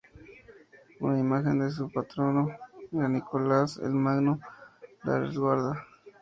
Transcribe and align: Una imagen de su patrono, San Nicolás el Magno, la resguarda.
Una 0.99 1.19
imagen 1.19 1.59
de 1.59 1.69
su 1.69 1.87
patrono, 1.91 2.49
San 2.91 3.13
Nicolás 3.13 3.77
el 3.77 3.91
Magno, 3.91 4.39
la 5.03 5.19
resguarda. 5.19 5.85